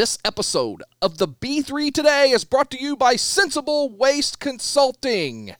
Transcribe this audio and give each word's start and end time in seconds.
This 0.00 0.16
episode 0.24 0.80
of 1.02 1.18
the 1.18 1.28
B3 1.28 1.92
Today 1.92 2.30
is 2.30 2.42
brought 2.42 2.70
to 2.70 2.80
you 2.80 2.96
by 2.96 3.16
Sensible 3.16 3.94
Waste 3.94 4.40
Consulting. 4.40 5.54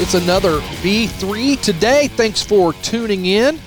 It's 0.00 0.14
another 0.14 0.60
B3 0.82 1.60
today. 1.60 2.08
Thanks 2.08 2.42
for 2.42 2.72
tuning 2.72 3.26
in. 3.26 3.60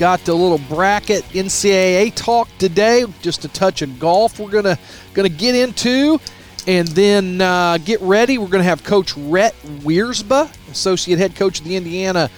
Got 0.00 0.26
a 0.26 0.34
little 0.34 0.58
bracket 0.58 1.22
NCAA 1.26 2.12
talk 2.16 2.48
today. 2.58 3.04
Just 3.22 3.44
a 3.44 3.48
touch 3.48 3.82
of 3.82 4.00
golf. 4.00 4.40
We're 4.40 4.50
gonna 4.50 4.80
gonna 5.14 5.28
get 5.28 5.54
into, 5.54 6.18
and 6.66 6.88
then 6.88 7.40
uh, 7.40 7.78
get 7.78 8.00
ready. 8.00 8.36
We're 8.36 8.48
gonna 8.48 8.64
have 8.64 8.82
Coach 8.82 9.16
Rhett 9.16 9.54
Wiersbe, 9.62 10.50
associate 10.72 11.20
head 11.20 11.36
coach 11.36 11.60
of 11.60 11.66
the 11.66 11.76
Indiana 11.76 12.30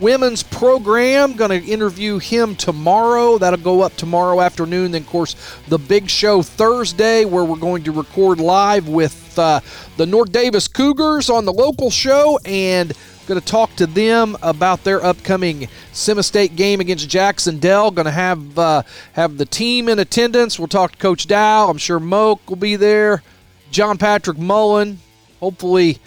women's 0.00 0.42
program. 0.42 1.34
Going 1.34 1.50
to 1.50 1.66
interview 1.66 2.18
him 2.18 2.56
tomorrow. 2.56 3.38
That'll 3.38 3.58
go 3.58 3.82
up 3.82 3.96
tomorrow 3.96 4.40
afternoon. 4.40 4.92
Then, 4.92 5.02
of 5.02 5.08
course, 5.08 5.36
the 5.68 5.78
big 5.78 6.08
show 6.08 6.42
Thursday, 6.42 7.24
where 7.24 7.44
we're 7.44 7.56
going 7.56 7.84
to 7.84 7.92
record 7.92 8.40
live 8.40 8.88
with 8.88 9.38
uh, 9.38 9.60
the 9.96 10.06
North 10.06 10.32
Daviess 10.32 10.72
Cougars 10.72 11.30
on 11.30 11.44
the 11.44 11.52
local 11.52 11.90
show 11.90 12.38
and. 12.44 12.92
Going 13.26 13.40
to 13.40 13.44
talk 13.46 13.74
to 13.74 13.88
them 13.88 14.36
about 14.40 14.84
their 14.84 15.04
upcoming 15.04 15.66
Semi 15.90 16.22
State 16.22 16.54
game 16.54 16.80
against 16.80 17.08
Jac-Cen-Del. 17.08 17.90
Going 17.90 18.04
to 18.04 18.12
have 18.12 18.56
uh, 18.56 18.82
have 19.14 19.36
the 19.36 19.44
team 19.44 19.88
in 19.88 19.98
attendance. 19.98 20.60
We'll 20.60 20.68
talk 20.68 20.92
to 20.92 20.98
Coach 20.98 21.26
Dow. 21.26 21.68
I'm 21.68 21.76
sure 21.76 21.98
Moak 21.98 22.48
will 22.48 22.54
be 22.54 22.76
there. 22.76 23.24
John 23.72 23.98
Patrick 23.98 24.38
Mullen. 24.38 25.00
Hopefully, 25.40 25.98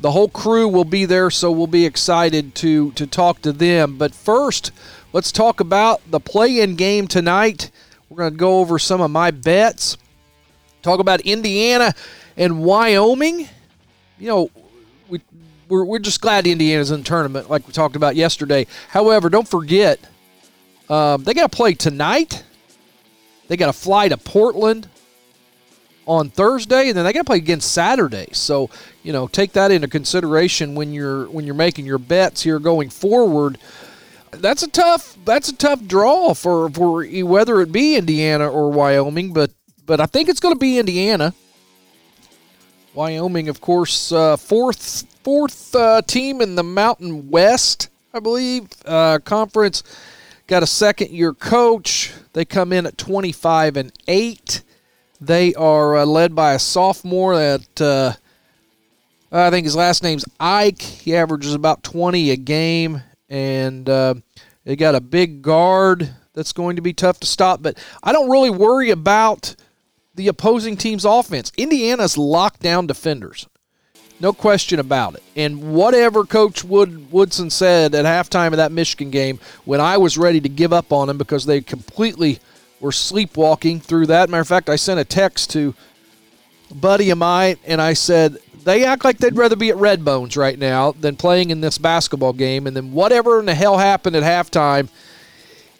the 0.00 0.12
whole 0.12 0.28
crew 0.28 0.68
will 0.68 0.84
be 0.84 1.04
there, 1.04 1.30
so 1.30 1.50
we'll 1.50 1.66
be 1.66 1.86
excited 1.86 2.54
to 2.56 2.92
to 2.92 3.06
talk 3.06 3.42
to 3.42 3.52
them. 3.52 3.96
But 3.98 4.14
first, 4.14 4.72
let's 5.12 5.32
talk 5.32 5.60
about 5.60 6.00
the 6.10 6.20
play-in 6.20 6.76
game 6.76 7.08
tonight. 7.08 7.70
We're 8.08 8.18
going 8.18 8.32
to 8.32 8.38
go 8.38 8.60
over 8.60 8.78
some 8.78 9.00
of 9.00 9.10
my 9.10 9.30
bets. 9.30 9.96
Talk 10.82 11.00
about 11.00 11.20
Indiana 11.22 11.94
and 12.36 12.62
Wyoming. 12.62 13.48
You 14.18 14.28
know, 14.28 14.50
we 15.08 15.20
we're, 15.68 15.84
we're 15.84 15.98
just 15.98 16.20
glad 16.20 16.46
Indiana's 16.46 16.90
in 16.90 17.00
the 17.00 17.04
tournament, 17.04 17.50
like 17.50 17.66
we 17.66 17.72
talked 17.72 17.96
about 17.96 18.16
yesterday. 18.16 18.66
However, 18.88 19.28
don't 19.28 19.48
forget 19.48 20.00
um, 20.88 21.24
they 21.24 21.34
got 21.34 21.50
to 21.50 21.56
play 21.56 21.74
tonight. 21.74 22.44
They 23.48 23.56
got 23.56 23.66
to 23.66 23.72
fly 23.72 24.08
to 24.08 24.16
Portland 24.16 24.88
on 26.06 26.30
Thursday, 26.30 26.88
and 26.88 26.96
then 26.96 27.04
they 27.04 27.12
got 27.12 27.20
to 27.20 27.24
play 27.24 27.36
again 27.36 27.60
Saturday. 27.60 28.28
So 28.32 28.70
you 29.08 29.14
know, 29.14 29.26
take 29.26 29.52
that 29.52 29.70
into 29.70 29.88
consideration 29.88 30.74
when 30.74 30.92
you're 30.92 31.30
when 31.30 31.46
you're 31.46 31.54
making 31.54 31.86
your 31.86 31.96
bets 31.96 32.42
here 32.42 32.58
going 32.58 32.90
forward. 32.90 33.56
That's 34.32 34.62
a 34.62 34.68
tough 34.68 35.16
that's 35.24 35.48
a 35.48 35.56
tough 35.56 35.86
draw 35.86 36.34
for 36.34 36.68
for 36.68 37.06
whether 37.06 37.62
it 37.62 37.72
be 37.72 37.96
Indiana 37.96 38.46
or 38.46 38.70
Wyoming, 38.70 39.32
but 39.32 39.50
but 39.86 39.98
I 39.98 40.04
think 40.04 40.28
it's 40.28 40.40
going 40.40 40.54
to 40.54 40.58
be 40.58 40.78
Indiana. 40.78 41.32
Wyoming, 42.92 43.48
of 43.48 43.62
course, 43.62 44.12
uh, 44.12 44.36
fourth 44.36 45.06
fourth 45.24 45.74
uh, 45.74 46.02
team 46.02 46.42
in 46.42 46.54
the 46.54 46.62
Mountain 46.62 47.30
West, 47.30 47.88
I 48.12 48.20
believe, 48.20 48.68
uh, 48.84 49.20
conference. 49.24 49.84
Got 50.48 50.62
a 50.62 50.66
second 50.66 51.12
year 51.12 51.32
coach. 51.32 52.12
They 52.34 52.44
come 52.44 52.74
in 52.74 52.84
at 52.84 52.98
25 52.98 53.78
and 53.78 53.90
8. 54.06 54.62
They 55.18 55.54
are 55.54 55.96
uh, 55.96 56.04
led 56.04 56.34
by 56.34 56.52
a 56.52 56.58
sophomore 56.58 57.36
that 57.36 58.18
uh, 59.32 59.46
I 59.46 59.50
think 59.50 59.64
his 59.64 59.76
last 59.76 60.02
name's 60.02 60.24
Ike. 60.40 60.80
He 60.80 61.16
averages 61.16 61.54
about 61.54 61.82
20 61.82 62.30
a 62.30 62.36
game, 62.36 63.02
and 63.28 63.88
uh, 63.88 64.14
they 64.64 64.76
got 64.76 64.94
a 64.94 65.00
big 65.00 65.42
guard 65.42 66.14
that's 66.34 66.52
going 66.52 66.76
to 66.76 66.82
be 66.82 66.92
tough 66.92 67.20
to 67.20 67.26
stop. 67.26 67.62
But 67.62 67.78
I 68.02 68.12
don't 68.12 68.30
really 68.30 68.50
worry 68.50 68.90
about 68.90 69.56
the 70.14 70.28
opposing 70.28 70.76
team's 70.76 71.04
offense. 71.04 71.52
Indiana's 71.56 72.16
locked 72.16 72.60
down 72.60 72.86
defenders. 72.86 73.46
No 74.20 74.32
question 74.32 74.80
about 74.80 75.14
it. 75.14 75.22
And 75.36 75.72
whatever 75.74 76.24
Coach 76.24 76.64
Wood 76.64 77.12
Woodson 77.12 77.50
said 77.50 77.94
at 77.94 78.04
halftime 78.04 78.48
of 78.48 78.56
that 78.56 78.72
Michigan 78.72 79.10
game, 79.10 79.38
when 79.64 79.80
I 79.80 79.96
was 79.96 80.18
ready 80.18 80.40
to 80.40 80.48
give 80.48 80.72
up 80.72 80.92
on 80.92 81.06
them 81.06 81.18
because 81.18 81.46
they 81.46 81.60
completely 81.60 82.40
were 82.80 82.92
sleepwalking 82.92 83.80
through 83.80 84.06
that. 84.06 84.28
Matter 84.28 84.40
of 84.40 84.48
fact, 84.48 84.68
I 84.68 84.76
sent 84.76 85.00
a 85.00 85.04
text 85.04 85.50
to 85.50 85.74
buddy 86.74 87.10
of 87.10 87.18
mine 87.18 87.56
and 87.64 87.80
I 87.80 87.92
said, 87.92 88.38
they 88.64 88.84
act 88.84 89.04
like 89.04 89.18
they'd 89.18 89.36
rather 89.36 89.56
be 89.56 89.70
at 89.70 89.76
Red 89.76 90.04
Bones 90.04 90.36
right 90.36 90.58
now 90.58 90.92
than 90.92 91.16
playing 91.16 91.50
in 91.50 91.60
this 91.60 91.78
basketball 91.78 92.32
game. 92.32 92.66
And 92.66 92.76
then 92.76 92.92
whatever 92.92 93.40
in 93.40 93.46
the 93.46 93.54
hell 93.54 93.78
happened 93.78 94.16
at 94.16 94.22
halftime, 94.22 94.88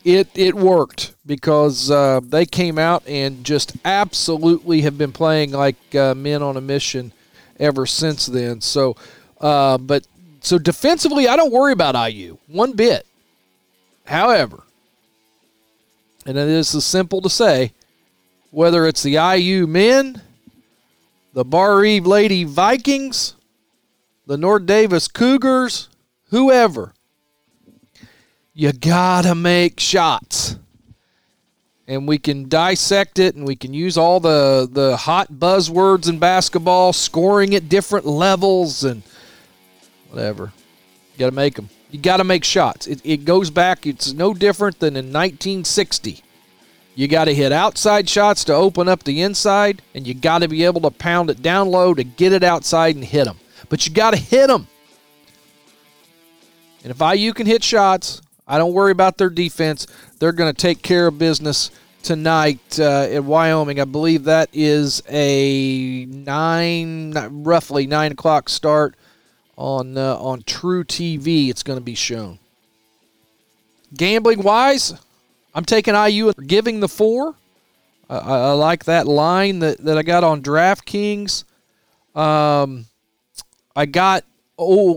it 0.04 0.28
it 0.34 0.54
worked 0.54 1.14
because 1.26 1.90
uh, 1.90 2.20
they 2.22 2.46
came 2.46 2.78
out 2.78 3.06
and 3.06 3.44
just 3.44 3.76
absolutely 3.84 4.82
have 4.82 4.96
been 4.96 5.12
playing 5.12 5.52
like 5.52 5.94
uh, 5.94 6.14
men 6.14 6.42
on 6.42 6.56
a 6.56 6.60
mission 6.60 7.12
ever 7.58 7.86
since 7.86 8.26
then. 8.26 8.60
So, 8.60 8.96
uh, 9.40 9.78
but 9.78 10.06
so 10.40 10.58
defensively, 10.58 11.28
I 11.28 11.36
don't 11.36 11.52
worry 11.52 11.72
about 11.72 11.94
IU 12.10 12.38
one 12.46 12.72
bit. 12.72 13.06
However, 14.06 14.62
and 16.24 16.38
it 16.38 16.48
is 16.48 16.74
as 16.74 16.84
simple 16.84 17.20
to 17.20 17.30
say, 17.30 17.72
whether 18.50 18.86
it's 18.86 19.02
the 19.02 19.16
IU 19.16 19.66
men 19.66 20.22
the 21.38 21.44
Barr-Reeve 21.44 22.04
Lady 22.04 22.42
Vikings, 22.42 23.36
the 24.26 24.36
North 24.36 24.66
Daviess 24.66 25.06
Cougars, 25.06 25.88
whoever. 26.30 26.92
You 28.52 28.72
gotta 28.72 29.36
make 29.36 29.78
shots. 29.78 30.56
And 31.86 32.08
we 32.08 32.18
can 32.18 32.48
dissect 32.48 33.20
it 33.20 33.36
and 33.36 33.46
we 33.46 33.54
can 33.54 33.72
use 33.72 33.96
all 33.96 34.18
the, 34.18 34.68
the 34.68 34.96
hot 34.96 35.34
buzzwords 35.34 36.08
in 36.08 36.18
basketball, 36.18 36.92
scoring 36.92 37.54
at 37.54 37.68
different 37.68 38.04
levels 38.04 38.82
and 38.82 39.04
whatever. 40.10 40.52
You 41.12 41.20
gotta 41.20 41.36
make 41.36 41.54
them. 41.54 41.68
You 41.92 42.00
gotta 42.00 42.24
make 42.24 42.42
shots. 42.42 42.88
It, 42.88 43.00
it 43.04 43.24
goes 43.24 43.48
back, 43.48 43.86
it's 43.86 44.12
no 44.12 44.34
different 44.34 44.80
than 44.80 44.96
in 44.96 45.12
1960 45.12 46.24
you 46.98 47.06
got 47.06 47.26
to 47.26 47.34
hit 47.34 47.52
outside 47.52 48.08
shots 48.08 48.42
to 48.42 48.52
open 48.52 48.88
up 48.88 49.04
the 49.04 49.22
inside, 49.22 49.82
and 49.94 50.04
you 50.04 50.14
got 50.14 50.40
to 50.40 50.48
be 50.48 50.64
able 50.64 50.80
to 50.80 50.90
pound 50.90 51.30
it 51.30 51.40
down 51.40 51.68
low 51.68 51.94
to 51.94 52.02
get 52.02 52.32
it 52.32 52.42
outside 52.42 52.96
and 52.96 53.04
hit 53.04 53.24
them. 53.24 53.38
But 53.68 53.86
you 53.86 53.94
got 53.94 54.14
to 54.14 54.16
hit 54.16 54.48
them. 54.48 54.66
And 56.82 56.90
if 56.90 57.00
IU 57.00 57.32
can 57.34 57.46
hit 57.46 57.62
shots, 57.62 58.20
I 58.48 58.58
don't 58.58 58.72
worry 58.72 58.90
about 58.90 59.16
their 59.16 59.30
defense. 59.30 59.86
They're 60.18 60.32
going 60.32 60.52
to 60.52 60.60
take 60.60 60.82
care 60.82 61.06
of 61.06 61.20
business 61.20 61.70
tonight 62.02 62.80
uh, 62.80 63.06
in 63.08 63.26
Wyoming. 63.28 63.78
I 63.78 63.84
believe 63.84 64.24
that 64.24 64.48
is 64.52 65.00
a 65.08 66.04
nine, 66.06 67.12
roughly 67.44 67.86
nine 67.86 68.10
o'clock 68.10 68.48
start 68.48 68.96
on 69.56 69.96
uh, 69.96 70.16
on 70.16 70.42
truTV. 70.42 71.48
It's 71.48 71.62
going 71.62 71.78
to 71.78 71.84
be 71.84 71.94
shown. 71.94 72.40
Gambling 73.96 74.42
wise, 74.42 74.94
I'm 75.58 75.64
taking 75.64 75.96
IU 75.96 76.32
giving 76.34 76.78
the 76.78 76.86
four. 76.86 77.34
I, 78.08 78.16
I, 78.18 78.52
like 78.52 78.84
that 78.84 79.08
line 79.08 79.58
that, 79.58 79.78
that 79.78 79.98
I 79.98 80.04
got 80.04 80.22
on 80.22 80.40
DraftKings. 80.40 81.42
Um, 82.14 82.86
I 83.74 83.86
got 83.86 84.22
oh, 84.56 84.92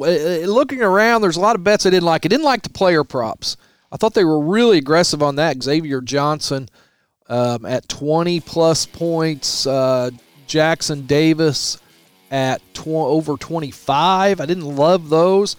looking 0.46 0.84
around, 0.84 1.24
there's 1.24 1.36
a 1.36 1.42
lot 1.42 1.56
of 1.56 1.64
bets 1.64 1.88
I 1.88 1.90
didn't 1.90 2.06
like. 2.06 2.28
I 2.28 2.30
didn't 2.30 2.46
like 2.46 2.62
the 2.62 2.70
player 2.70 3.04
props. 3.04 3.58
I 3.92 3.98
thought 3.98 4.14
they 4.14 4.24
were 4.24 4.40
really 4.40 4.78
aggressive 4.78 5.24
on 5.24 5.38
that. 5.38 5.64
Xavier 5.64 6.00
Johnson 6.00 6.70
um, 7.28 7.66
at 7.66 7.90
20 7.90 8.40
plus 8.42 8.86
points. 8.86 9.66
Uh, 9.66 10.12
Jackson 10.46 11.08
Davis 11.08 11.82
at 12.30 12.62
tw- 12.76 12.90
over 12.90 13.36
25. 13.36 14.40
I 14.40 14.46
didn't 14.46 14.76
love 14.76 15.10
those, 15.10 15.56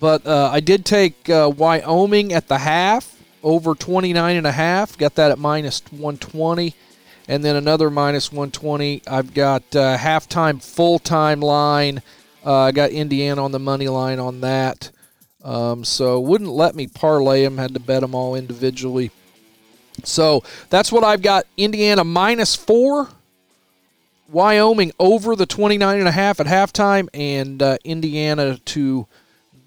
but 0.00 0.26
uh, 0.26 0.50
I 0.52 0.58
did 0.58 0.84
take 0.84 1.30
uh, 1.30 1.52
Wyoming 1.56 2.32
at 2.32 2.48
the 2.48 2.58
half 2.58 3.19
over 3.42 3.74
29 3.74 4.36
and 4.36 4.46
a 4.46 4.52
half. 4.52 4.96
Got 4.96 5.14
that 5.16 5.30
at 5.30 5.38
minus 5.38 5.82
120. 5.90 6.74
And 7.28 7.44
then 7.44 7.56
another 7.56 7.90
minus 7.90 8.32
120. 8.32 9.02
I've 9.06 9.34
got 9.34 9.62
uh, 9.74 9.96
halftime, 9.96 10.62
full 10.62 10.98
time 10.98 11.40
line. 11.40 12.02
Uh, 12.44 12.60
I 12.60 12.72
got 12.72 12.90
Indiana 12.90 13.44
on 13.44 13.52
the 13.52 13.58
money 13.58 13.88
line 13.88 14.18
on 14.18 14.40
that. 14.40 14.90
Um, 15.44 15.84
so 15.84 16.20
wouldn't 16.20 16.50
let 16.50 16.74
me 16.74 16.86
parlay 16.86 17.44
them. 17.44 17.58
Had 17.58 17.74
to 17.74 17.80
bet 17.80 18.00
them 18.00 18.14
all 18.14 18.34
individually. 18.34 19.10
So 20.04 20.42
that's 20.70 20.90
what 20.90 21.04
I've 21.04 21.22
got. 21.22 21.46
Indiana 21.56 22.04
minus 22.04 22.56
four. 22.56 23.08
Wyoming 24.28 24.92
over 25.00 25.34
the 25.34 25.46
29 25.46 25.98
and 25.98 26.06
a 26.06 26.12
half 26.12 26.38
at 26.38 26.46
halftime 26.46 27.08
and 27.12 27.60
uh, 27.60 27.78
Indiana 27.82 28.58
to 28.58 29.08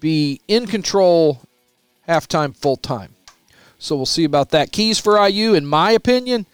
be 0.00 0.40
in 0.48 0.66
control 0.66 1.42
halftime 2.08 2.56
full 2.56 2.76
time. 2.76 3.13
So 3.84 3.96
we'll 3.96 4.06
see 4.06 4.24
about 4.24 4.50
that. 4.50 4.72
Keys 4.72 4.98
for 4.98 5.24
IU, 5.28 5.52
in 5.52 5.66
my 5.66 5.90
opinion, 5.90 6.46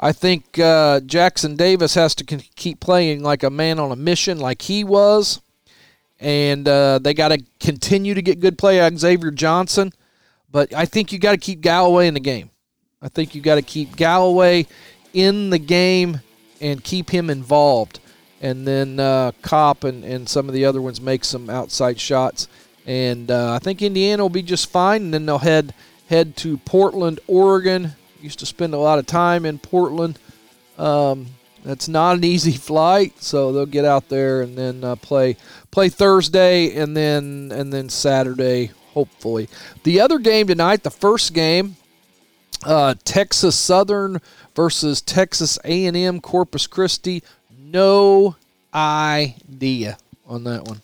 I 0.00 0.12
think 0.12 0.58
uh, 0.58 1.00
Jackson 1.00 1.54
Davis 1.54 1.94
has 1.94 2.14
to 2.16 2.24
keep 2.24 2.80
playing 2.80 3.22
like 3.22 3.42
a 3.42 3.50
man 3.50 3.78
on 3.78 3.92
a 3.92 3.96
mission, 3.96 4.38
like 4.38 4.62
he 4.62 4.84
was. 4.84 5.40
And 6.18 6.66
uh, 6.66 6.98
they 6.98 7.14
got 7.14 7.28
to 7.28 7.44
continue 7.60 8.14
to 8.14 8.22
get 8.22 8.40
good 8.40 8.56
play 8.56 8.80
out 8.80 8.92
Xavier 8.94 9.30
Johnson. 9.30 9.92
But 10.50 10.72
I 10.72 10.86
think 10.86 11.12
you 11.12 11.18
got 11.18 11.32
to 11.32 11.38
keep 11.38 11.60
Galloway 11.60 12.08
in 12.08 12.14
the 12.14 12.20
game. 12.20 12.50
I 13.02 13.08
think 13.08 13.34
you 13.34 13.42
got 13.42 13.56
to 13.56 13.62
keep 13.62 13.94
Galloway 13.94 14.66
in 15.12 15.50
the 15.50 15.58
game 15.58 16.20
and 16.60 16.82
keep 16.82 17.10
him 17.10 17.28
involved. 17.28 18.00
And 18.40 18.66
then 18.66 18.98
uh, 18.98 19.32
Kopp 19.42 19.84
and, 19.84 20.04
and 20.04 20.28
some 20.28 20.48
of 20.48 20.54
the 20.54 20.64
other 20.64 20.80
ones 20.80 21.00
make 21.00 21.24
some 21.24 21.50
outside 21.50 22.00
shots. 22.00 22.48
And 22.86 23.30
uh, 23.30 23.52
I 23.52 23.58
think 23.58 23.82
Indiana 23.82 24.22
will 24.22 24.30
be 24.30 24.42
just 24.42 24.70
fine. 24.70 25.02
And 25.02 25.14
then 25.14 25.26
they'll 25.26 25.38
head 25.38 25.74
head 26.08 26.36
to 26.38 26.58
Portland, 26.58 27.20
Oregon. 27.26 27.92
Used 28.20 28.40
to 28.40 28.46
spend 28.46 28.74
a 28.74 28.78
lot 28.78 28.98
of 28.98 29.06
time 29.06 29.46
in 29.46 29.58
Portland. 29.58 30.18
Um, 30.76 31.26
that's 31.64 31.88
not 31.88 32.16
an 32.16 32.24
easy 32.24 32.52
flight, 32.58 33.22
so 33.22 33.52
they'll 33.52 33.66
get 33.66 33.84
out 33.84 34.08
there 34.08 34.42
and 34.42 34.56
then 34.56 34.82
uh, 34.82 34.96
play 34.96 35.36
play 35.70 35.88
Thursday 35.88 36.74
and 36.74 36.96
then 36.96 37.52
and 37.52 37.72
then 37.72 37.88
Saturday, 37.88 38.70
hopefully. 38.92 39.48
The 39.84 40.00
other 40.00 40.18
game 40.18 40.46
tonight, 40.46 40.82
the 40.82 40.90
first 40.90 41.34
game, 41.34 41.76
uh, 42.64 42.94
Texas 43.04 43.56
Southern 43.56 44.20
versus 44.54 45.00
Texas 45.00 45.58
A&M 45.64 46.20
Corpus 46.20 46.66
Christi. 46.66 47.22
No 47.56 48.36
idea 48.74 49.98
on 50.26 50.44
that 50.44 50.64
one. 50.64 50.82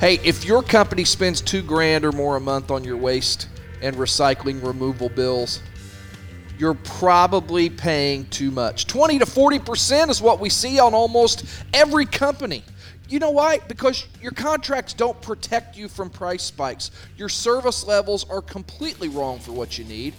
Hey, 0.00 0.20
if 0.22 0.44
your 0.44 0.62
company 0.62 1.04
spends 1.04 1.40
two 1.40 1.62
grand 1.62 2.04
or 2.04 2.12
more 2.12 2.36
a 2.36 2.40
month 2.40 2.70
on 2.70 2.84
your 2.84 2.96
waste 2.98 3.48
and 3.82 3.96
recycling 3.96 4.64
removal 4.64 5.08
bills, 5.08 5.62
you're 6.58 6.74
probably 6.74 7.68
paying 7.68 8.24
too 8.26 8.50
much. 8.50 8.86
20 8.86 9.18
to 9.18 9.26
40% 9.26 10.08
is 10.08 10.22
what 10.22 10.40
we 10.40 10.48
see 10.48 10.78
on 10.78 10.94
almost 10.94 11.44
every 11.74 12.06
company. 12.06 12.64
You 13.08 13.18
know 13.20 13.30
why? 13.30 13.58
Because 13.68 14.06
your 14.20 14.32
contracts 14.32 14.92
don't 14.92 15.20
protect 15.22 15.76
you 15.76 15.88
from 15.88 16.10
price 16.10 16.42
spikes. 16.42 16.90
Your 17.16 17.28
service 17.28 17.84
levels 17.86 18.28
are 18.28 18.42
completely 18.42 19.08
wrong 19.08 19.38
for 19.38 19.52
what 19.52 19.78
you 19.78 19.84
need. 19.84 20.14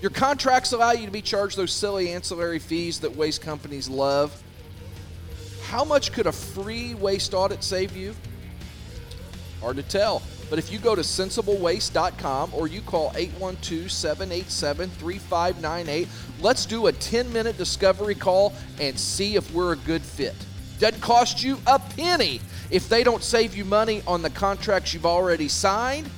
Your 0.00 0.10
contracts 0.10 0.72
allow 0.72 0.92
you 0.92 1.06
to 1.06 1.12
be 1.12 1.22
charged 1.22 1.56
those 1.56 1.72
silly 1.72 2.10
ancillary 2.10 2.58
fees 2.58 3.00
that 3.00 3.14
waste 3.14 3.42
companies 3.42 3.88
love. 3.88 4.42
How 5.64 5.84
much 5.84 6.12
could 6.12 6.26
a 6.26 6.32
free 6.32 6.94
waste 6.94 7.32
audit 7.32 7.62
save 7.62 7.96
you? 7.96 8.14
Hard 9.60 9.76
to 9.76 9.82
tell. 9.82 10.22
But 10.48 10.58
if 10.58 10.70
you 10.72 10.78
go 10.78 10.94
to 10.94 11.02
sensiblewaste.com 11.02 12.52
or 12.54 12.68
you 12.68 12.80
call 12.80 13.12
812 13.16 13.90
787 13.90 14.90
3598, 14.90 16.08
let's 16.40 16.66
do 16.66 16.86
a 16.86 16.92
10 16.92 17.32
minute 17.32 17.58
discovery 17.58 18.14
call 18.14 18.52
and 18.78 18.98
see 18.98 19.36
if 19.36 19.52
we're 19.52 19.72
a 19.72 19.76
good 19.76 20.02
fit. 20.02 20.34
Doesn't 20.78 21.00
cost 21.00 21.42
you 21.42 21.58
a 21.66 21.78
penny 21.78 22.40
if 22.70 22.88
they 22.88 23.02
don't 23.02 23.22
save 23.22 23.56
you 23.56 23.64
money 23.64 24.02
on 24.06 24.22
the 24.22 24.30
contracts 24.30 24.92
you've 24.92 25.06
already 25.06 25.48
signed 25.48 26.08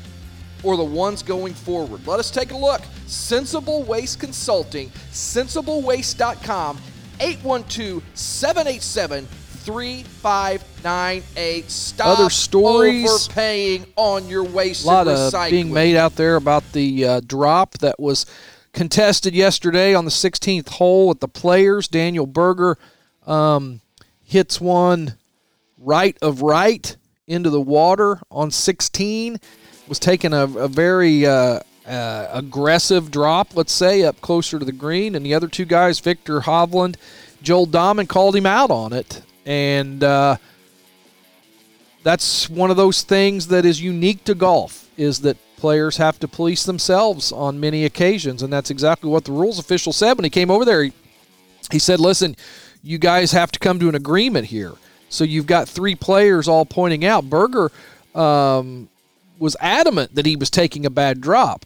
or 0.63 0.77
the 0.77 0.85
ones 0.85 1.23
going 1.23 1.55
forward. 1.55 2.07
Let 2.07 2.19
us 2.19 2.31
take 2.31 2.51
a 2.51 2.57
look. 2.57 2.83
Sensible 3.07 3.85
Waste 3.85 4.19
Consulting, 4.19 4.91
sensiblewaste.com, 5.13 6.79
812 7.21 8.03
787 8.15 9.29
3598. 9.69 11.71
Stop 11.71 12.19
Other 12.19 12.31
stories. 12.31 13.07
overpaying 13.07 13.85
on 13.97 14.27
your 14.27 14.43
waste 14.43 14.85
A 14.85 14.87
lot 14.87 15.07
of 15.07 15.35
of 15.35 15.51
being 15.51 15.71
made 15.71 15.95
out 15.95 16.17
there 16.17 16.37
about 16.37 16.73
the 16.73 17.05
uh, 17.05 17.21
drop 17.21 17.77
that 17.79 18.01
was 18.01 18.25
contested 18.73 19.35
yesterday 19.35 19.95
on 19.95 20.07
the 20.07 20.11
16th 20.11 20.71
hole 20.71 21.11
at 21.11 21.21
the 21.21 21.29
Players. 21.29 21.87
Daniel 21.87 22.27
Berger 22.27 22.79
um, 23.27 23.83
hits 24.25 24.59
one 24.59 25.19
right 25.77 26.17
of 26.23 26.41
right 26.41 26.97
into 27.27 27.51
the 27.51 27.61
water 27.61 28.21
on 28.31 28.51
16. 28.51 29.39
Was 29.87 29.99
taking 29.99 30.33
a, 30.33 30.45
a 30.45 30.69
very 30.69 31.27
uh, 31.27 31.61
uh, 31.87 32.29
aggressive 32.33 33.11
drop, 33.11 33.55
let's 33.55 33.75
say, 33.75 34.03
up 34.03 34.23
closer 34.23 34.59
to 34.59 34.65
the 34.65 34.73
green. 34.73 35.15
And 35.15 35.27
the 35.27 35.35
other 35.35 35.49
two 35.49 35.67
guys, 35.67 36.01
Viktor 36.01 36.41
Hovland, 36.41 36.97
Joel 37.43 37.67
Dahmen, 37.67 38.09
called 38.09 38.35
him 38.35 38.47
out 38.47 38.71
on 38.71 38.95
it. 38.95 39.21
And 39.49 40.05
uh, 40.05 40.37
that's 42.03 42.51
one 42.51 42.71
of 42.71 42.77
those 42.77 43.01
things 43.01 43.47
that 43.47 43.65
is 43.65 43.81
unique 43.81 44.23
to 44.25 44.35
golf 44.35 44.91
is 44.99 45.21
that 45.21 45.39
players 45.57 45.97
have 45.97 46.21
to 46.21 46.29
police 46.29 46.65
themselves 46.65 47.33
on 47.33 47.59
many 47.59 47.87
occasions. 47.87 48.43
And 48.43 48.53
that's 48.53 48.71
exactly 48.71 49.09
what 49.09 49.25
the 49.25 49.33
rules 49.33 49.59
official 49.59 49.95
said 49.95 50.19
when 50.19 50.25
he 50.25 50.31
came 50.31 50.51
over 50.51 50.67
there. 50.67 50.83
He, 50.83 50.93
he 51.73 51.79
said, 51.79 51.99
listen, 51.99 52.37
you 52.83 52.99
guys 52.99 53.33
have 53.33 53.51
to 53.53 53.59
come 53.59 53.79
to 53.81 53.89
an 53.89 53.95
agreement 53.95 54.49
here. 54.49 54.75
So 55.09 55.25
you've 55.25 55.47
got 55.47 55.67
three 55.67 55.95
players 55.95 56.47
all 56.47 56.67
pointing 56.67 57.07
out. 57.07 57.31
Berger 57.31 57.73
um, 58.15 58.91
was 59.39 59.57
adamant 59.61 60.15
that 60.15 60.27
he 60.27 60.37
was 60.37 60.51
taking 60.51 60.85
a 60.85 60.91
bad 60.91 61.23
drop. 61.23 61.65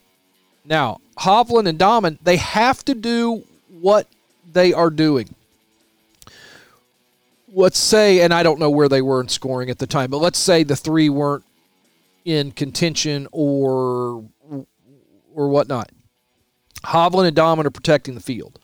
Now, 0.65 1.01
Hovland 1.19 1.69
and 1.69 1.81
Dahmen, 1.81 2.19
they 2.23 2.37
have 2.37 2.85
to 2.85 2.95
do 2.95 3.43
what 3.81 4.07
they 4.53 4.73
are 4.73 4.91
doing 4.91 5.35
let's 7.53 7.79
say, 7.79 8.21
and 8.23 8.33
I 8.33 8.43
don't 8.43 8.59
know 8.59 8.71
where 8.71 8.89
they 8.89 9.03
were 9.03 9.21
in 9.21 9.29
scoring 9.29 9.71
at 9.71 9.79
the 9.79 9.87
time, 9.87 10.11
but 10.11 10.19
let's 10.19 10.39
say 10.39 10.63
the 10.63 10.77
three 10.77 11.09
weren't 11.09 11.45
in 12.25 12.53
contention 12.53 13.29
or 13.33 14.25
or 15.35 15.49
whatnot. 15.49 15.91
Hovland 16.85 17.29
and 17.29 17.37
Dahmen 17.37 17.65
are 17.65 17.71
protecting 17.71 18.15
the 18.15 18.21
field. 18.21 18.59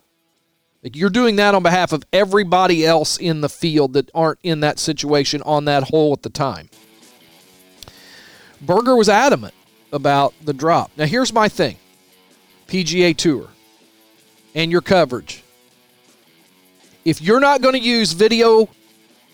Like 0.83 0.97
you're 0.97 1.11
doing 1.11 1.37
that 1.37 1.55
on 1.55 1.63
behalf 1.63 1.93
of 1.93 2.05
everybody 2.13 2.85
else 2.85 3.17
in 3.17 3.41
the 3.41 3.49
field 3.49 3.95
that 3.95 4.11
aren't 4.15 4.39
in 4.43 4.61
that 4.61 4.79
situation 4.79 5.43
on 5.43 5.65
that 5.65 5.85
hole 5.85 6.13
at 6.13 6.23
the 6.23 6.31
time. 6.31 6.69
Berger 8.61 8.97
was 8.97 9.09
adamant 9.09 9.55
about 9.93 10.35
the 10.43 10.53
drop. 10.53 10.91
Now 10.97 11.07
here's 11.07 11.33
my 11.33 11.49
thing. 11.49 11.77
PGA 12.69 13.17
Tour 13.17 13.49
and 14.55 14.71
your 14.71 14.83
coverage. 14.83 15.43
If 17.05 17.23
you're 17.23 17.41
not 17.41 17.63
going 17.63 17.75
to 17.75 17.81
use 17.81 18.13
video 18.13 18.69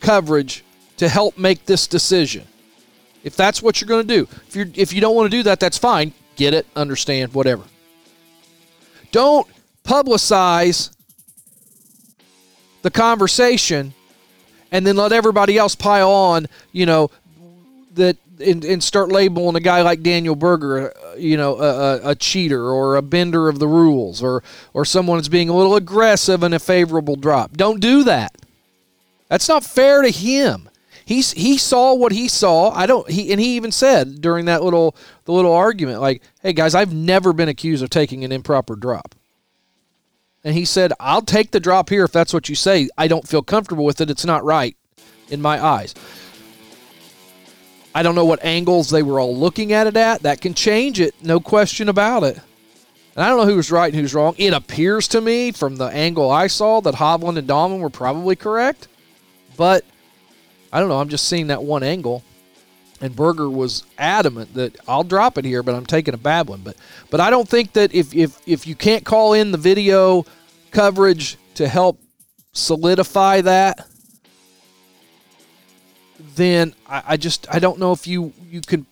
coverage 0.05 0.65
to 0.99 1.09
help 1.09 1.39
make 1.39 1.67
this 1.67 1.87
decision. 1.87 2.45
If 3.23 3.37
that's 3.37 3.63
what 3.63 3.81
you're 3.81 3.89
going 3.89 4.07
to 4.07 4.15
do, 4.15 4.29
if 4.47 4.55
you 4.55 4.71
if 4.75 4.93
you 4.93 5.01
don't 5.01 5.17
want 5.17 5.31
to 5.31 5.37
do 5.37 5.43
that, 5.45 5.59
that's 5.59 5.79
fine. 5.79 6.13
Get 6.37 6.53
it, 6.53 6.67
understand, 6.77 7.33
whatever. 7.33 7.65
Don't 9.13 9.47
publicize 9.85 10.91
the 12.83 12.91
conversation 12.91 13.95
and 14.71 14.87
then 14.87 14.97
let 14.97 15.13
everybody 15.13 15.57
else 15.57 15.75
pile 15.75 16.11
on, 16.11 16.49
you 16.73 16.85
know, 16.85 17.11
that 17.95 18.17
and, 18.41 18.65
and 18.65 18.83
start 18.83 19.11
labeling 19.11 19.55
a 19.55 19.61
guy 19.61 19.83
like 19.83 20.03
Daniel 20.03 20.35
Berger, 20.35 20.93
uh, 20.97 21.15
you 21.15 21.37
know, 21.37 21.57
a, 21.59 22.11
a, 22.11 22.15
cheater 22.17 22.71
or 22.71 22.97
a 22.97 23.03
bender 23.03 23.49
of 23.49 23.61
the 23.61 23.69
rules 23.69 24.23
or 24.23 24.43
or 24.73 24.85
someone 24.85 25.19
that's 25.19 25.29
being 25.29 25.49
a 25.49 25.55
little 25.55 25.77
aggressive 25.77 26.43
in 26.43 26.53
a 26.53 26.59
favorable 26.59 27.17
drop. 27.17 27.57
Don't 27.57 27.81
do 27.81 28.03
that. 28.05 28.35
That's 29.29 29.49
not 29.49 29.65
fair 29.65 30.03
to 30.03 30.11
him. 30.11 30.69
He's 31.05 31.33
he 31.33 31.59
saw 31.59 31.95
what 31.95 32.13
he 32.13 32.29
saw. 32.29 32.71
I 32.71 32.87
don't 32.87 33.09
he 33.11 33.31
and 33.31 33.41
he 33.41 33.57
even 33.57 33.73
said 33.73 34.21
during 34.21 34.47
that 34.47 34.63
little 34.63 34.97
the 35.25 35.33
little 35.33 35.53
argument 35.53 36.01
like, 36.01 36.23
"Hey 36.41 36.53
guys, 36.53 36.75
I've 36.75 36.95
never 36.95 37.33
been 37.33 37.49
accused 37.49 37.83
of 37.83 37.91
taking 37.91 38.25
an 38.25 38.33
improper 38.33 38.75
drop." 38.75 39.15
And 40.43 40.55
he 40.55 40.65
said, 40.65 40.93
"I'll 40.99 41.23
take 41.23 41.51
the 41.51 41.61
drop 41.61 41.91
here 41.91 42.05
if 42.05 42.13
that's 42.13 42.33
what 42.33 42.49
you 42.49 42.55
say. 42.55 42.89
I 42.97 43.07
don't 43.07 43.29
feel 43.29 43.43
comfortable 43.43 43.85
with 43.85 44.01
it. 44.01 44.11
It's 44.11 44.25
not 44.25 44.45
right 44.45 44.77
in 45.29 45.43
my 45.43 45.63
eyes." 45.63 45.95
I 47.95 48.03
don't 48.03 48.17
know 48.17 48.25
what 48.25 48.45
angles 48.45 48.91
they 48.91 49.05
were 49.05 49.21
all 49.21 49.37
looking 49.37 49.73
at 49.73 49.87
it 49.87 49.97
at. 49.97 50.23
That 50.23 50.41
can 50.41 50.53
change 50.53 50.99
it, 50.99 51.15
no 51.23 51.39
question 51.39 51.89
about 51.89 52.25
it. 52.25 52.41
And 53.15 53.25
I 53.25 53.29
don't 53.29 53.39
know 53.39 53.47
who 53.47 53.57
was 53.57 53.71
right 53.71 53.93
and 53.93 54.01
who's 54.01 54.15
wrong. 54.15 54.35
It 54.37 54.53
appears 54.53 55.07
to 55.09 55.21
me 55.21 55.53
from 55.53 55.77
the 55.77 55.85
angle 55.85 56.29
I 56.29 56.49
saw 56.49 56.81
that 56.81 56.97
Hovland 56.97 57.39
and 57.39 57.47
Dahmen 57.47 57.79
were 57.79 57.91
probably 57.91 58.35
correct. 58.35 58.89
But 59.57 59.85
I 60.73 60.81
don't 60.81 60.89
know. 60.89 61.01
I'm 61.01 61.09
just 61.09 61.29
seeing 61.29 61.49
that 61.49 61.63
one 61.63 61.83
angle. 61.83 62.23
And 63.01 63.15
Berger 63.15 63.51
was 63.51 63.85
adamant 63.99 64.55
that 64.55 64.77
I'll 64.89 65.05
drop 65.05 65.37
it 65.37 65.45
here, 65.45 65.63
but 65.63 65.75
I'm 65.75 65.85
taking 65.85 66.15
a 66.15 66.19
bad 66.19 66.49
one. 66.49 66.61
But 66.63 66.77
but 67.11 67.21
I 67.21 67.29
don't 67.29 67.49
think 67.49 67.73
that 67.75 67.95
if 67.95 68.15
if 68.15 68.41
if 68.47 68.67
you 68.67 68.75
can't 68.75 69.05
call 69.05 69.35
in 69.35 69.53
the 69.53 69.59
video 69.59 70.25
coverage 70.71 71.37
to 71.57 71.69
help 71.69 72.01
solidify 72.53 73.43
that, 73.43 73.87
then 76.37 76.75
I, 76.89 77.03
I 77.09 77.17
just 77.17 77.47
I 77.53 77.59
don't 77.59 77.79
know 77.79 77.93
if 77.93 78.07
you 78.07 78.33
you 78.49 78.61
can 78.61 78.87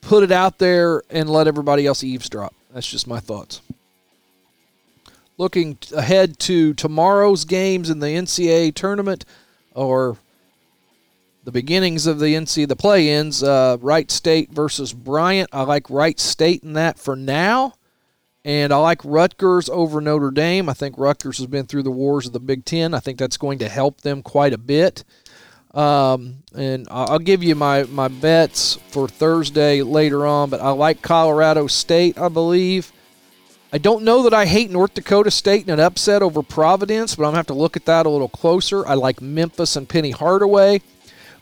put 0.00 0.22
it 0.22 0.32
out 0.32 0.58
there 0.58 1.02
and 1.10 1.28
let 1.28 1.46
everybody 1.46 1.86
else 1.86 2.02
eavesdrop. 2.02 2.54
That's 2.72 2.90
just 2.90 3.06
my 3.06 3.20
thoughts. 3.20 3.60
looking 5.38 5.78
ahead 5.94 6.38
to 6.40 6.74
tomorrow's 6.74 7.44
games 7.44 7.90
in 7.90 8.00
the 8.00 8.06
NCAA 8.06 8.74
tournament 8.74 9.24
or 9.76 10.16
the 11.44 11.52
beginnings 11.52 12.08
of 12.08 12.18
the 12.18 12.34
NC 12.34 12.66
the 12.66 12.74
play-ins, 12.74 13.42
uh, 13.42 13.76
Wright 13.80 14.10
State 14.10 14.50
versus 14.50 14.92
Bryant. 14.92 15.48
I 15.52 15.62
like 15.62 15.88
Wright 15.88 16.18
State 16.18 16.64
in 16.64 16.72
that 16.72 16.98
for 16.98 17.14
now. 17.14 17.74
And 18.44 18.72
I 18.72 18.76
like 18.76 19.00
Rutgers 19.04 19.68
over 19.68 20.00
Notre 20.00 20.30
Dame. 20.30 20.68
I 20.68 20.72
think 20.72 20.96
Rutgers 20.98 21.38
has 21.38 21.46
been 21.48 21.66
through 21.66 21.82
the 21.82 21.90
wars 21.90 22.26
of 22.26 22.32
the 22.32 22.40
Big 22.40 22.64
Ten. 22.64 22.94
I 22.94 23.00
think 23.00 23.18
that's 23.18 23.36
going 23.36 23.58
to 23.58 23.68
help 23.68 24.02
them 24.02 24.22
quite 24.22 24.52
a 24.52 24.58
bit. 24.58 25.04
Um, 25.74 26.36
and 26.56 26.86
I'll 26.90 27.18
give 27.18 27.42
you 27.42 27.54
my, 27.54 27.84
my 27.84 28.08
bets 28.08 28.78
for 28.88 29.08
Thursday 29.08 29.82
later 29.82 30.26
on, 30.26 30.48
but 30.48 30.60
I 30.60 30.70
like 30.70 31.02
Colorado 31.02 31.66
State, 31.66 32.18
I 32.18 32.28
believe. 32.28 32.92
I 33.72 33.78
don't 33.78 34.04
know 34.04 34.22
that 34.22 34.32
I 34.32 34.46
hate 34.46 34.70
North 34.70 34.94
Dakota 34.94 35.30
State 35.30 35.64
in 35.64 35.70
an 35.70 35.80
upset 35.80 36.22
over 36.22 36.42
Providence, 36.42 37.16
but 37.16 37.22
I'm 37.22 37.26
going 37.26 37.34
to 37.34 37.38
have 37.38 37.46
to 37.48 37.54
look 37.54 37.76
at 37.76 37.84
that 37.86 38.06
a 38.06 38.08
little 38.08 38.28
closer. 38.28 38.86
I 38.86 38.94
like 38.94 39.20
Memphis 39.20 39.74
and 39.74 39.88
Penny 39.88 40.12
Hardaway. 40.12 40.82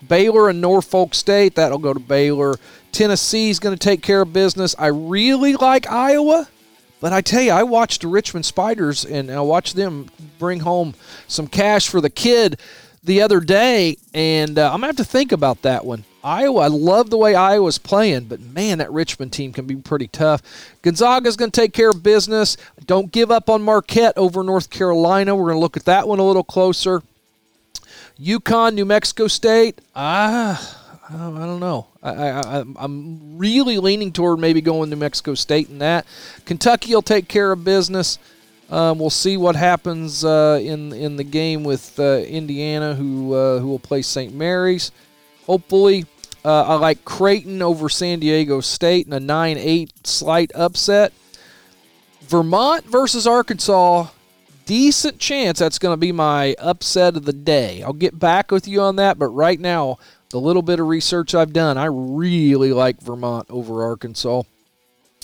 Baylor 0.08 0.48
and 0.48 0.60
Norfolk 0.60 1.14
State, 1.14 1.54
that'll 1.54 1.78
go 1.78 1.94
to 1.94 2.00
Baylor. 2.00 2.54
Tennessee's 2.92 3.58
going 3.58 3.76
to 3.76 3.78
take 3.78 4.02
care 4.02 4.22
of 4.22 4.32
business. 4.32 4.74
I 4.78 4.86
really 4.86 5.54
like 5.54 5.90
Iowa, 5.90 6.48
but 7.00 7.12
I 7.12 7.20
tell 7.20 7.42
you, 7.42 7.52
I 7.52 7.62
watched 7.62 8.02
the 8.02 8.08
Richmond 8.08 8.44
Spiders 8.44 9.04
and 9.04 9.30
I 9.30 9.40
watched 9.40 9.76
them 9.76 10.10
bring 10.38 10.60
home 10.60 10.94
some 11.26 11.46
cash 11.46 11.88
for 11.88 12.00
the 12.00 12.10
kid 12.10 12.58
the 13.02 13.20
other 13.22 13.40
day, 13.40 13.98
and 14.14 14.58
uh, 14.58 14.66
I'm 14.72 14.78
gonna 14.80 14.86
have 14.86 14.96
to 14.96 15.04
think 15.04 15.32
about 15.32 15.62
that 15.62 15.84
one. 15.84 16.04
Iowa, 16.24 16.62
I 16.62 16.68
love 16.68 17.10
the 17.10 17.18
way 17.18 17.34
Iowa's 17.34 17.76
playing, 17.76 18.24
but 18.24 18.40
man, 18.40 18.78
that 18.78 18.90
Richmond 18.90 19.34
team 19.34 19.52
can 19.52 19.66
be 19.66 19.76
pretty 19.76 20.08
tough. 20.08 20.40
Gonzaga's 20.80 21.36
going 21.36 21.50
to 21.50 21.60
take 21.60 21.74
care 21.74 21.90
of 21.90 22.02
business. 22.02 22.56
Don't 22.86 23.12
give 23.12 23.30
up 23.30 23.50
on 23.50 23.62
Marquette 23.62 24.16
over 24.16 24.42
North 24.42 24.70
Carolina. 24.70 25.36
We're 25.36 25.44
going 25.44 25.56
to 25.56 25.60
look 25.60 25.76
at 25.76 25.84
that 25.84 26.08
one 26.08 26.18
a 26.18 26.26
little 26.26 26.42
closer. 26.42 27.02
UConn, 28.18 28.72
New 28.72 28.86
Mexico 28.86 29.28
State. 29.28 29.82
Ah. 29.94 30.80
I 31.06 31.18
don't 31.18 31.60
know. 31.60 31.88
I, 32.02 32.64
I'm 32.76 33.36
really 33.36 33.76
leaning 33.76 34.10
toward 34.10 34.38
maybe 34.38 34.62
going 34.62 34.88
New 34.88 34.96
Mexico 34.96 35.34
State 35.34 35.68
in 35.68 35.78
that. 35.78 36.06
Kentucky 36.46 36.94
will 36.94 37.02
take 37.02 37.28
care 37.28 37.52
of 37.52 37.62
business. 37.62 38.18
Um, 38.70 38.98
we'll 38.98 39.10
see 39.10 39.36
what 39.36 39.54
happens 39.54 40.24
uh, 40.24 40.58
in 40.62 40.94
in 40.94 41.16
the 41.16 41.24
game 41.24 41.62
with 41.62 42.00
uh, 42.00 42.20
Indiana, 42.20 42.94
who 42.94 43.34
uh, 43.34 43.58
who 43.58 43.68
will 43.68 43.78
play 43.78 44.00
St. 44.00 44.34
Mary's. 44.34 44.90
Hopefully, 45.46 46.06
uh, 46.44 46.62
I 46.62 46.74
like 46.74 47.04
Creighton 47.04 47.62
over 47.62 47.88
San 47.88 48.20
Diego 48.20 48.60
State 48.60 49.06
in 49.06 49.12
a 49.12 49.20
9-8 49.20 50.06
slight 50.06 50.52
upset. 50.54 51.12
Vermont 52.22 52.84
versus 52.84 53.26
Arkansas. 53.26 54.08
Decent 54.66 55.18
chance 55.18 55.58
that's 55.58 55.78
going 55.78 55.92
to 55.92 55.98
be 55.98 56.12
my 56.12 56.54
upset 56.58 57.16
of 57.16 57.24
the 57.24 57.32
day. 57.32 57.82
I'll 57.82 57.92
get 57.92 58.18
back 58.18 58.50
with 58.50 58.66
you 58.66 58.80
on 58.80 58.96
that, 58.96 59.18
but 59.18 59.28
right 59.28 59.60
now, 59.60 59.98
the 60.30 60.40
little 60.40 60.62
bit 60.62 60.80
of 60.80 60.86
research 60.86 61.34
I've 61.34 61.52
done, 61.52 61.76
I 61.76 61.86
really 61.86 62.72
like 62.72 63.00
Vermont 63.00 63.46
over 63.50 63.82
Arkansas. 63.82 64.42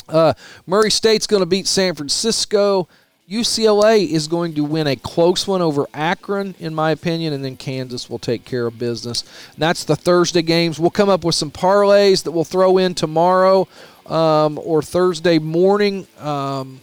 Uh, 0.09 0.35
Murray 0.67 0.91
State's 0.91 1.27
going 1.27 1.41
to 1.41 1.47
beat 1.47 1.67
San 1.67 1.95
Francisco. 1.95 2.89
UCLA 3.31 4.09
is 4.09 4.27
going 4.27 4.55
to 4.55 4.65
win 4.65 4.89
a 4.89 4.97
close 4.97 5.47
one 5.47 5.63
over 5.63 5.87
Akron, 5.95 6.57
in 6.59 6.75
my 6.75 6.91
opinion, 6.91 7.33
and 7.33 7.45
then 7.45 7.57
Kansas 7.57 8.11
will 8.11 8.19
take 8.19 8.45
care 8.45 8.67
of 8.67 8.77
business. 8.77 9.23
And 9.53 9.59
that's 9.63 9.85
the 9.85 9.95
Thursday 9.95 10.43
games. 10.43 10.81
We'll 10.81 10.91
come 10.91 11.09
up 11.09 11.23
with 11.23 11.37
some 11.37 11.53
parlays 11.53 12.25
that 12.25 12.33
we'll 12.33 12.43
throw 12.43 12.79
in 12.79 12.95
tomorrow 12.95 13.69
um, 14.07 14.59
or 14.59 14.83
Thursday 14.83 15.39
morning 15.39 16.09
um, 16.19 16.81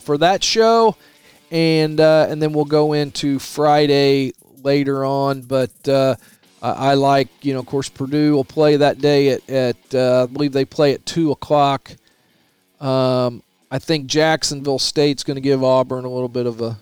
for 0.00 0.18
that 0.18 0.44
show, 0.44 0.96
and 1.50 1.98
uh, 1.98 2.26
and 2.28 2.42
then 2.42 2.52
we'll 2.52 2.66
go 2.66 2.92
into 2.92 3.38
Friday 3.38 4.34
later 4.62 5.02
on. 5.06 5.40
But 5.40 5.88
uh, 5.88 6.16
I 6.60 6.92
like, 6.92 7.28
you 7.40 7.54
know, 7.54 7.60
of 7.60 7.66
course, 7.66 7.88
Purdue 7.88 8.34
will 8.34 8.44
play 8.44 8.76
that 8.76 8.98
day 8.98 9.30
at, 9.30 9.48
at 9.48 9.94
uh, 9.94 10.24
I 10.24 10.26
believe 10.26 10.52
they 10.52 10.66
play 10.66 10.92
at 10.92 11.06
two 11.06 11.30
o'clock. 11.30 11.90
Um, 12.82 13.42
I 13.70 13.78
think 13.78 14.06
Jacksonville 14.06 14.78
State's 14.78 15.22
going 15.22 15.36
to 15.36 15.40
give 15.40 15.62
Auburn 15.62 16.04
a 16.04 16.10
little 16.10 16.28
bit 16.28 16.46
of 16.46 16.60
a, 16.60 16.76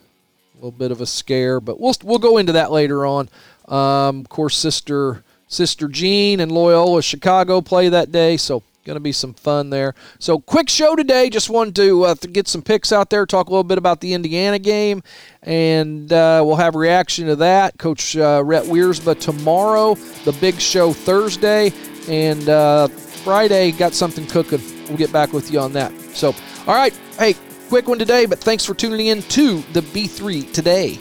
little 0.55 0.71
bit 0.71 0.91
of 0.91 1.01
a 1.01 1.07
scare, 1.07 1.61
but 1.61 1.79
we'll 1.79 1.95
we'll 2.03 2.19
go 2.19 2.39
into 2.39 2.53
that 2.53 2.71
later 2.71 3.05
on. 3.05 3.29
Um, 3.67 4.21
of 4.21 4.29
course, 4.29 4.57
sister 4.57 5.23
sister 5.47 5.89
Jean 5.89 6.41
and 6.41 6.51
Loyola 6.51 7.03
Chicago 7.03 7.61
play 7.61 7.89
that 7.89 8.11
day, 8.13 8.37
so 8.37 8.63
going 8.89 8.97
to 8.97 9.01
be 9.01 9.13
some 9.13 9.35
fun 9.35 9.69
there. 9.69 9.95
So 10.19 10.39
quick 10.39 10.71
show 10.71 10.97
today. 10.97 11.29
Just 11.29 11.51
wanted 11.51 11.77
to, 11.77 12.05
uh, 12.05 12.15
get 12.15 12.49
some 12.49 12.63
picks 12.63 12.91
out 12.91 13.11
there, 13.11 13.27
talk 13.27 13.49
a 13.49 13.51
little 13.51 13.63
bit 13.63 13.77
about 13.77 14.01
the 14.01 14.15
Indiana 14.15 14.59
game, 14.59 15.03
and 15.43 16.11
uh, 16.11 16.43
we'll 16.45 16.57
have 16.57 16.75
reaction 16.75 17.27
to 17.27 17.37
that. 17.37 17.77
Coach 17.79 18.17
uh, 18.17 18.43
Rhett 18.43 18.65
Wiersba 18.65 19.21
tomorrow, 19.21 19.95
the 20.25 20.33
big 20.41 20.59
show 20.59 20.95
Thursday, 20.95 21.71
and 22.09 22.49
uh, 22.49 22.89
Friday 22.89 23.73
got 23.73 23.93
something 23.93 24.27
cooking. 24.27 24.63
We'll 24.89 24.97
get 24.97 25.13
back 25.13 25.35
with 25.35 25.53
you 25.53 25.61
on 25.61 25.75
that. 25.75 25.93
So 26.15 26.35
all 26.69 26.75
right. 26.75 26.95
Hey, 27.19 27.35
quick 27.71 27.89
one 27.89 27.99
today, 27.99 28.27
but 28.27 28.39
thanks 28.39 28.67
for 28.67 28.75
tuning 28.75 29.07
in 29.07 29.23
to 29.23 29.63
the 29.73 29.81
B3 29.81 30.53
today. 30.53 30.97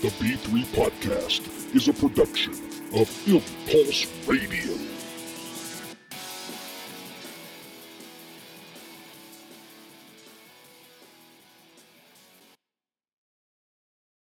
The 0.00 0.10
B3 0.10 0.64
Podcast 0.66 1.74
is 1.74 1.88
a 1.88 1.92
production 1.92 2.52
of 2.94 3.10
Impulse 3.26 4.06
Radio. 4.28 4.93